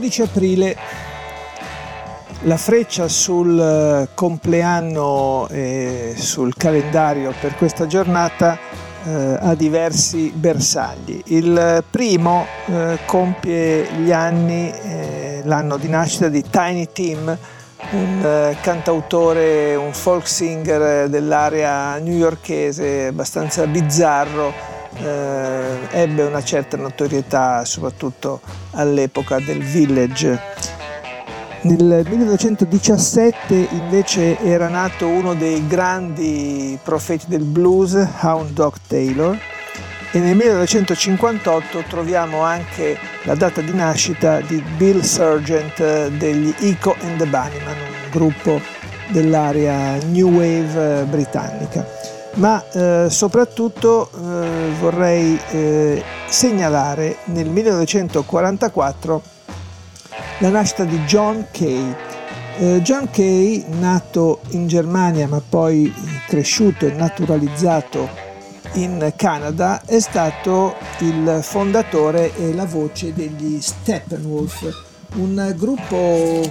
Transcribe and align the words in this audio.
12 0.00 0.22
aprile 0.22 0.76
la 2.44 2.56
freccia 2.56 3.06
sul 3.06 3.60
eh, 3.60 4.08
compleanno 4.14 5.46
e 5.50 6.14
sul 6.16 6.56
calendario 6.56 7.34
per 7.38 7.54
questa 7.54 7.86
giornata 7.86 8.58
eh, 9.04 9.36
ha 9.38 9.54
diversi 9.54 10.32
bersagli. 10.34 11.20
Il 11.26 11.84
primo 11.90 12.46
eh, 12.64 13.00
compie 13.04 13.92
gli 13.98 14.10
anni, 14.10 14.72
eh, 14.72 15.42
l'anno 15.44 15.76
di 15.76 15.88
nascita 15.90 16.28
di 16.28 16.42
Tiny 16.48 16.88
Tim, 16.90 17.38
un 17.90 18.24
eh, 18.24 18.56
cantautore, 18.62 19.74
un 19.74 19.92
folk 19.92 20.26
singer 20.26 21.10
dell'area 21.10 21.98
newyorkese 21.98 23.08
abbastanza 23.08 23.66
bizzarro 23.66 24.69
eh, 24.96 25.78
ebbe 25.90 26.22
una 26.22 26.42
certa 26.42 26.76
notorietà 26.76 27.64
soprattutto 27.64 28.40
all'epoca 28.72 29.38
del 29.38 29.62
village. 29.62 30.38
Nel 31.62 32.06
1917 32.08 33.68
invece 33.70 34.38
era 34.38 34.68
nato 34.68 35.06
uno 35.06 35.34
dei 35.34 35.66
grandi 35.66 36.78
profeti 36.82 37.26
del 37.28 37.44
blues, 37.44 37.92
Hound 38.22 38.52
Dog 38.52 38.74
Taylor, 38.86 39.38
e 40.12 40.18
nel 40.18 40.34
1958 40.34 41.84
troviamo 41.86 42.40
anche 42.40 42.98
la 43.24 43.34
data 43.34 43.60
di 43.60 43.74
nascita 43.74 44.40
di 44.40 44.62
Bill 44.76 45.02
Sargent 45.02 46.08
degli 46.16 46.52
Eco 46.60 46.96
and 47.02 47.18
the 47.18 47.26
Bunnymen, 47.26 47.76
un 47.78 48.10
gruppo 48.10 48.60
dell'area 49.08 49.98
New 50.06 50.30
Wave 50.30 51.04
britannica 51.04 52.19
ma 52.34 52.64
eh, 52.70 53.06
soprattutto 53.10 54.08
eh, 54.12 54.70
vorrei 54.78 55.38
eh, 55.50 56.02
segnalare 56.26 57.18
nel 57.24 57.48
1944 57.48 59.22
la 60.38 60.48
nascita 60.48 60.84
di 60.84 60.98
John 61.00 61.46
Kay. 61.50 61.94
Eh, 62.58 62.80
John 62.82 63.10
Kay, 63.10 63.64
nato 63.78 64.40
in 64.50 64.66
Germania 64.66 65.26
ma 65.26 65.42
poi 65.46 65.92
cresciuto 66.26 66.86
e 66.86 66.92
naturalizzato 66.92 68.28
in 68.74 69.12
Canada, 69.16 69.82
è 69.84 69.98
stato 69.98 70.76
il 71.00 71.40
fondatore 71.42 72.34
e 72.36 72.54
la 72.54 72.66
voce 72.66 73.12
degli 73.12 73.60
Steppenwolf, 73.60 74.68
un 75.16 75.52
gruppo 75.56 76.48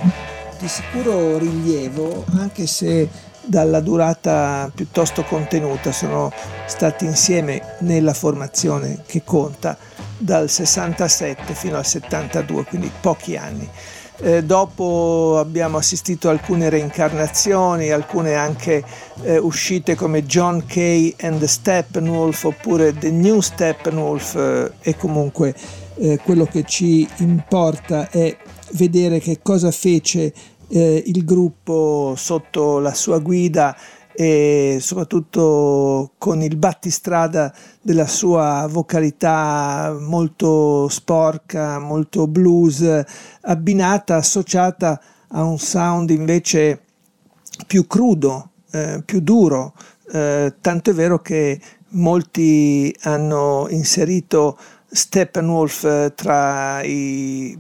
di 0.59 0.67
sicuro 0.67 1.37
rilievo, 1.37 2.25
anche 2.35 2.67
se 2.67 3.07
dalla 3.49 3.79
durata 3.79 4.69
piuttosto 4.73 5.23
contenuta, 5.23 5.91
sono 5.91 6.31
stati 6.67 7.05
insieme 7.05 7.77
nella 7.79 8.13
formazione 8.13 9.01
che 9.07 9.23
conta 9.25 9.75
dal 10.19 10.47
67 10.47 11.55
fino 11.55 11.77
al 11.77 11.85
72, 11.85 12.65
quindi 12.65 12.91
pochi 13.01 13.37
anni. 13.37 13.67
Eh, 14.21 14.43
dopo 14.43 15.37
abbiamo 15.39 15.77
assistito 15.77 16.27
a 16.27 16.31
alcune 16.31 16.69
reincarnazioni, 16.69 17.89
alcune 17.89 18.35
anche 18.35 18.83
eh, 19.23 19.37
uscite 19.39 19.95
come 19.95 20.25
John 20.25 20.65
Kay 20.67 21.15
and 21.21 21.39
the 21.39 21.47
Steppenwolf 21.47 22.43
oppure 22.43 22.93
The 22.93 23.09
New 23.09 23.39
Steppenwolf 23.39 24.35
eh, 24.35 24.71
e 24.81 24.95
comunque 24.95 25.55
eh, 25.95 26.19
quello 26.23 26.45
che 26.45 26.65
ci 26.65 27.07
importa 27.17 28.09
è 28.09 28.37
vedere 28.73 29.19
che 29.19 29.39
cosa 29.41 29.71
fece 29.71 30.33
eh, 30.69 31.03
il 31.05 31.25
gruppo 31.25 32.13
sotto 32.15 32.79
la 32.79 32.93
sua 32.93 33.19
guida 33.19 33.75
e 34.11 34.79
soprattutto 34.81 36.11
con 36.17 36.41
il 36.41 36.57
battistrada 36.57 37.53
della 37.81 38.07
sua 38.07 38.67
vocalità 38.69 39.95
molto 39.97 40.89
sporca, 40.89 41.79
molto 41.79 42.27
blues, 42.27 43.03
abbinata, 43.41 44.15
associata 44.15 44.99
a 45.29 45.43
un 45.43 45.57
sound 45.57 46.09
invece 46.09 46.81
più 47.65 47.87
crudo, 47.87 48.49
eh, 48.71 49.01
più 49.05 49.21
duro, 49.21 49.73
eh, 50.11 50.53
tanto 50.59 50.89
è 50.89 50.93
vero 50.93 51.21
che 51.21 51.59
molti 51.91 52.93
hanno 53.03 53.67
inserito 53.69 54.57
Steppenwolf 54.85 55.83
eh, 55.85 56.13
tra 56.15 56.81
i 56.83 57.57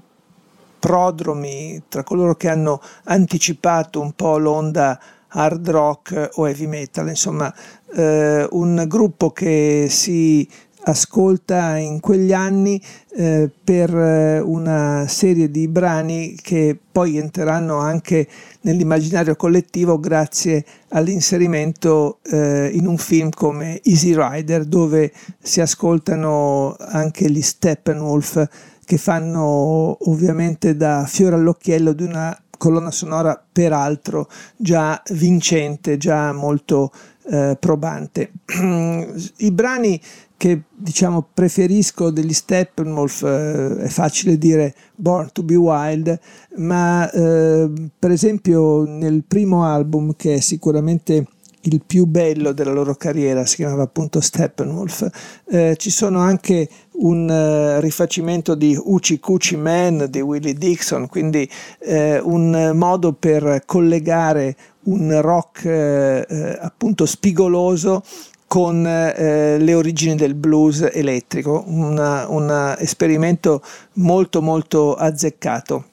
prodromi, 0.79 1.83
tra 1.89 2.03
coloro 2.03 2.35
che 2.35 2.49
hanno 2.49 2.81
anticipato 3.05 3.99
un 3.99 4.13
po' 4.13 4.37
l'onda 4.37 4.99
hard 5.31 5.69
rock 5.69 6.29
o 6.35 6.47
heavy 6.47 6.65
metal, 6.65 7.07
insomma 7.07 7.53
eh, 7.93 8.47
un 8.49 8.85
gruppo 8.87 9.31
che 9.31 9.87
si 9.89 10.47
ascolta 10.83 11.77
in 11.77 11.99
quegli 11.99 12.31
anni 12.31 12.81
eh, 13.15 13.49
per 13.63 13.93
eh, 13.95 14.39
una 14.39 15.05
serie 15.07 15.51
di 15.51 15.67
brani 15.67 16.35
che 16.41 16.77
poi 16.91 17.17
entreranno 17.17 17.77
anche 17.77 18.27
nell'immaginario 18.61 19.35
collettivo 19.35 19.99
grazie 19.99 20.65
all'inserimento 20.89 22.19
eh, 22.31 22.71
in 22.73 22.87
un 22.87 22.97
film 22.97 23.29
come 23.29 23.81
Easy 23.83 24.15
Rider 24.15 24.63
dove 24.65 25.11
si 25.39 25.59
ascoltano 25.59 26.75
anche 26.79 27.29
gli 27.29 27.41
Steppenwolf 27.41 28.47
che 28.89 28.97
fanno 28.97 29.97
ovviamente 30.09 30.75
da 30.75 31.05
fiore 31.07 31.35
all'occhiello 31.35 31.93
di 31.93 32.01
una 32.01 32.35
colonna 32.57 32.89
sonora 32.89 33.39
peraltro 33.51 34.27
già 34.57 34.99
vincente, 35.11 35.97
già 35.97 36.33
molto 36.33 36.91
eh, 37.29 37.55
probante. 37.59 38.31
I 39.37 39.51
brani 39.51 40.01
che 40.35 40.63
diciamo 40.75 41.27
preferisco 41.31 42.09
degli 42.09 42.33
Steppenwolf 42.33 43.21
eh, 43.21 43.77
è 43.77 43.87
facile 43.89 44.39
dire 44.39 44.73
Born 44.95 45.29
to 45.33 45.43
be 45.43 45.53
Wild, 45.53 46.19
ma 46.55 47.11
eh, 47.11 47.71
per 47.99 48.09
esempio 48.09 48.85
nel 48.85 49.23
primo 49.23 49.65
album 49.65 50.15
che 50.15 50.33
è 50.33 50.39
sicuramente 50.39 51.27
il 51.61 51.81
più 51.85 52.05
bello 52.05 52.51
della 52.51 52.71
loro 52.71 52.95
carriera, 52.95 53.45
si 53.45 53.57
chiamava 53.57 53.83
appunto 53.83 54.21
Steppenwolf. 54.21 55.07
Eh, 55.49 55.75
ci 55.77 55.89
sono 55.89 56.19
anche 56.19 56.69
un 56.99 57.29
uh, 57.29 57.79
rifacimento 57.81 58.55
di 58.55 58.77
Uchi 58.81 59.19
Cucci 59.19 59.55
Man 59.55 60.07
di 60.09 60.21
Willie 60.21 60.53
Dixon, 60.53 61.07
quindi 61.07 61.49
eh, 61.79 62.19
un 62.19 62.71
modo 62.75 63.13
per 63.13 63.63
collegare 63.65 64.55
un 64.83 65.21
rock 65.21 65.65
eh, 65.65 66.25
eh 66.27 66.57
appunto 66.59 67.05
spigoloso 67.05 68.03
con 68.47 68.85
eh, 68.85 69.59
le 69.59 69.73
origini 69.75 70.15
del 70.15 70.33
blues 70.33 70.89
elettrico, 70.91 71.63
un 71.67 72.75
esperimento 72.79 73.61
molto 73.93 74.41
molto 74.41 74.95
azzeccato. 74.95 75.85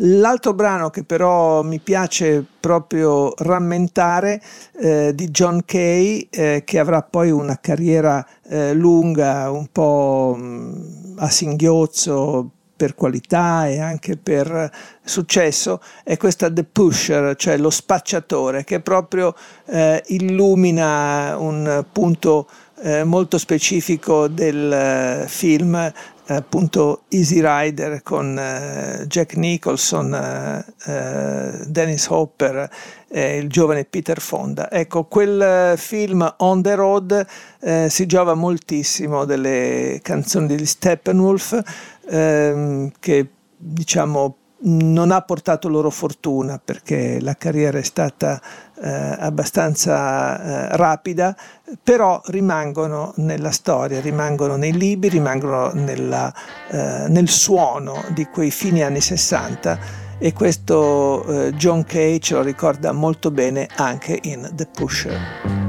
L'altro 0.00 0.54
brano 0.54 0.90
che 0.90 1.02
però 1.02 1.62
mi 1.64 1.80
piace 1.80 2.44
proprio 2.60 3.32
rammentare 3.38 4.40
eh, 4.80 5.12
di 5.12 5.28
John 5.30 5.62
Kay, 5.64 6.28
eh, 6.30 6.62
che 6.64 6.78
avrà 6.78 7.02
poi 7.02 7.32
una 7.32 7.58
carriera 7.60 8.24
eh, 8.48 8.74
lunga, 8.74 9.50
un 9.50 9.66
po' 9.72 10.36
mh, 10.38 10.42
mm, 10.44 11.18
a 11.18 11.28
singhiozzo 11.28 12.50
per 12.76 12.94
qualità 12.94 13.66
e 13.66 13.80
anche 13.80 14.16
per 14.16 14.70
successo, 15.02 15.80
è 16.04 16.16
questa 16.16 16.48
The 16.48 16.62
Pusher, 16.62 17.34
cioè 17.34 17.56
lo 17.56 17.70
spacciatore, 17.70 18.62
che 18.62 18.78
proprio 18.78 19.34
eh, 19.66 20.00
illumina 20.06 21.36
un 21.36 21.84
punto 21.90 22.46
eh, 22.82 23.02
molto 23.02 23.36
specifico 23.38 24.28
del 24.28 24.72
eh, 24.72 25.24
film 25.26 25.92
appunto 26.34 27.04
Easy 27.08 27.40
Rider 27.42 28.02
con 28.02 28.38
eh, 28.38 29.06
Jack 29.06 29.34
Nicholson, 29.36 30.14
eh, 30.14 30.64
eh, 30.86 31.64
Dennis 31.66 32.06
Hopper 32.08 32.68
e 33.08 33.38
il 33.38 33.48
giovane 33.48 33.84
Peter 33.84 34.20
Fonda. 34.20 34.70
Ecco, 34.70 35.04
quel 35.04 35.76
film 35.78 36.34
On 36.38 36.62
the 36.62 36.74
Road 36.74 37.26
eh, 37.60 37.88
si 37.88 38.06
giova 38.06 38.34
moltissimo 38.34 39.24
delle 39.24 40.00
canzoni 40.02 40.46
degli 40.46 40.66
Steppenwolf 40.66 41.62
ehm, 42.10 42.92
che 42.98 43.28
diciamo 43.56 44.36
non 44.60 45.10
ha 45.12 45.20
portato 45.22 45.68
loro 45.68 45.90
fortuna 45.90 46.60
perché 46.62 47.20
la 47.20 47.34
carriera 47.34 47.78
è 47.78 47.82
stata 47.82 48.40
eh, 48.80 49.16
abbastanza 49.18 50.70
eh, 50.70 50.76
rapida, 50.76 51.36
però 51.82 52.20
rimangono 52.26 53.12
nella 53.16 53.50
storia, 53.50 54.00
rimangono 54.00 54.56
nei 54.56 54.72
libri, 54.72 55.08
rimangono 55.08 55.70
nella, 55.72 56.32
eh, 56.70 57.06
nel 57.08 57.28
suono 57.28 58.02
di 58.10 58.26
quei 58.26 58.50
fini 58.50 58.82
anni 58.82 59.00
60 59.00 60.06
e 60.18 60.32
questo 60.32 61.24
eh, 61.24 61.52
John 61.54 61.84
Kay 61.84 62.18
ce 62.18 62.34
lo 62.34 62.42
ricorda 62.42 62.92
molto 62.92 63.30
bene 63.30 63.68
anche 63.76 64.18
in 64.22 64.50
The 64.52 64.66
Pusher. 64.66 65.67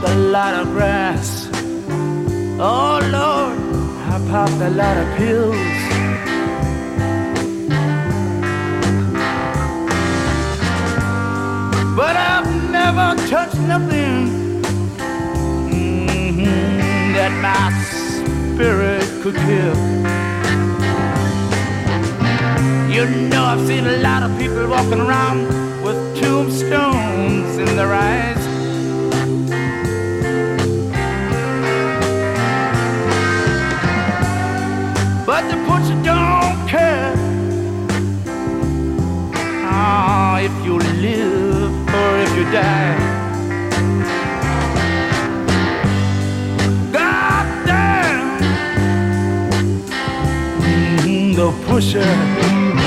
Smoked 0.00 0.14
a 0.14 0.18
lot 0.18 0.54
of 0.54 0.68
grass. 0.72 1.48
Oh 2.58 3.00
Lord, 3.12 3.58
I 4.08 4.18
popped 4.30 4.60
a 4.62 4.70
lot 4.70 4.96
of 4.96 5.16
pills. 5.16 5.56
But 11.96 12.16
I've 12.16 12.70
never 12.70 13.16
touched 13.28 13.60
nothing 13.60 14.62
mm-hmm, 15.70 17.12
that 17.14 17.32
my 17.42 17.70
spirit 18.54 19.04
could 19.22 19.34
kill. 19.34 19.76
You 22.90 23.06
know, 23.28 23.44
I've 23.44 23.66
seen 23.66 23.86
a 23.86 23.98
lot 23.98 24.22
of 24.22 24.38
people 24.38 24.66
walking 24.68 25.00
around 25.00 25.46
with 25.84 26.20
tombstones 26.20 27.58
in 27.58 27.76
their 27.76 27.92
eyes. 27.92 28.39
The 51.40 51.50
pusher. 51.66 52.79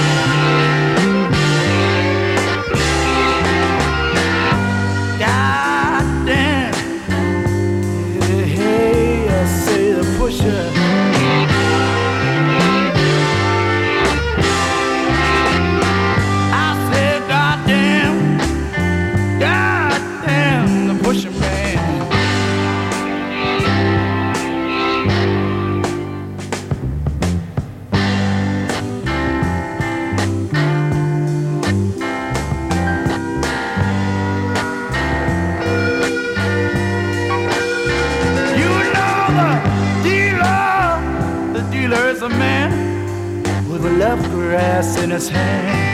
Glass 43.97 45.01
in 45.01 45.09
his 45.09 45.29
hand. 45.29 45.91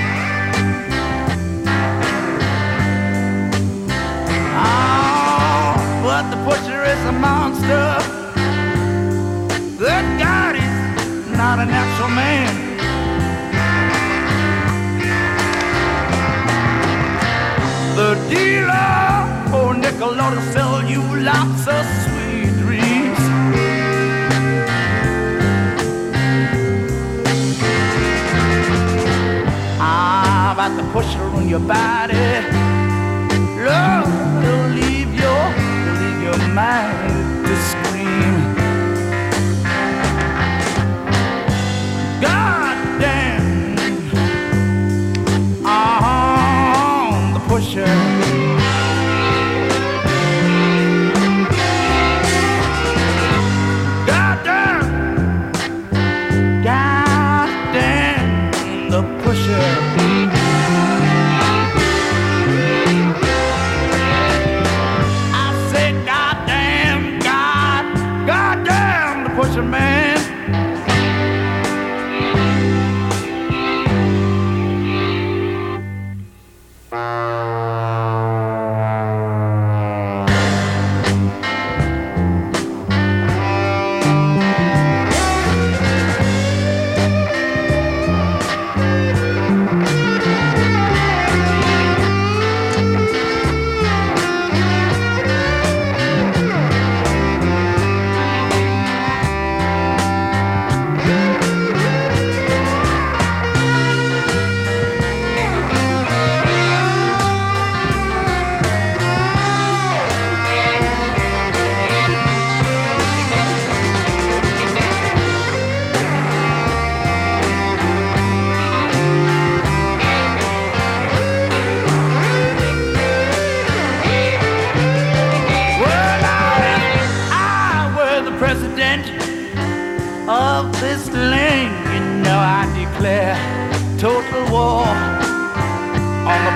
Oh, 4.55 5.73
but 6.03 6.23
the 6.31 6.37
pusher 6.45 6.83
is 6.83 7.01
a 7.05 7.11
monster. 7.11 7.87
Good 9.77 10.07
God, 10.19 10.55
he's 10.55 11.37
not 11.37 11.59
a 11.59 11.65
natural 11.65 12.09
man. 12.09 12.49
The 17.95 18.15
dealer, 18.29 18.91
oh 19.53 19.71
nickel, 19.73 20.19
ought 20.19 20.35
sell 20.53 20.83
you 20.83 21.01
lots 21.31 21.67
of 21.67 21.88
about 30.89 31.03
the 31.03 31.07
pusher 31.07 31.23
on 31.35 31.49
your 31.49 31.59
body. 31.59 32.58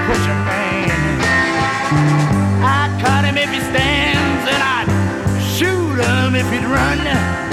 pusher 0.06 0.40
man. 0.48 0.90
I 2.64 2.82
cut 3.02 3.24
him 3.26 3.38
if 3.38 3.50
he 3.50 3.60
stands, 3.72 4.44
and 4.54 4.62
I'd 4.76 4.90
shoot 5.56 5.98
him 6.04 6.36
if 6.36 6.50
he'd 6.52 6.66
run. 6.66 7.53